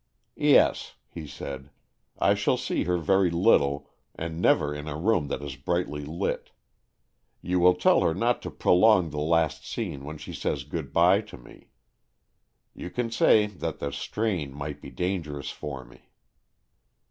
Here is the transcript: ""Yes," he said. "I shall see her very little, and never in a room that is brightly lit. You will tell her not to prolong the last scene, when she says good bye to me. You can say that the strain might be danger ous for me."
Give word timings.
""Yes," 0.55 0.95
he 1.07 1.27
said. 1.27 1.69
"I 2.17 2.33
shall 2.33 2.57
see 2.57 2.85
her 2.85 2.97
very 2.97 3.29
little, 3.29 3.87
and 4.15 4.41
never 4.41 4.73
in 4.73 4.87
a 4.87 4.97
room 4.97 5.27
that 5.27 5.43
is 5.43 5.55
brightly 5.55 6.03
lit. 6.05 6.49
You 7.43 7.59
will 7.59 7.75
tell 7.75 8.01
her 8.01 8.15
not 8.15 8.41
to 8.41 8.49
prolong 8.49 9.11
the 9.11 9.19
last 9.19 9.63
scene, 9.63 10.03
when 10.03 10.17
she 10.17 10.33
says 10.33 10.63
good 10.63 10.91
bye 10.91 11.21
to 11.21 11.37
me. 11.37 11.67
You 12.73 12.89
can 12.89 13.11
say 13.11 13.45
that 13.45 13.77
the 13.77 13.91
strain 13.93 14.51
might 14.55 14.81
be 14.81 14.89
danger 14.89 15.37
ous 15.37 15.51
for 15.51 15.85
me." 15.85 16.09